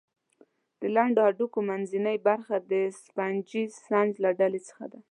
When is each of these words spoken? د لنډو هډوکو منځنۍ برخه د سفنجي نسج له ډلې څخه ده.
د 0.79 0.81
لنډو 0.95 1.21
هډوکو 1.27 1.59
منځنۍ 1.69 2.17
برخه 2.27 2.55
د 2.71 2.73
سفنجي 3.03 3.63
نسج 3.69 4.09
له 4.23 4.29
ډلې 4.39 4.61
څخه 4.67 4.85
ده. 4.91 4.99